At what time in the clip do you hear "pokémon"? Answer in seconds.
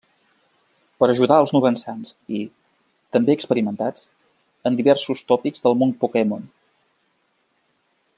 6.05-6.49